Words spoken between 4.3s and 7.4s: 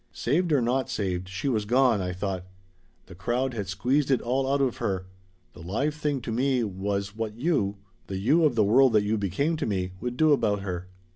out of her. The live thing to me was what